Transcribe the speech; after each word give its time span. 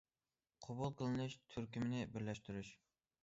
قوبۇل 0.67 0.95
قىلىنىش 1.01 1.35
تۈركۈمىنى 1.55 2.01
بىرلەشتۈرۈش. 2.15 2.73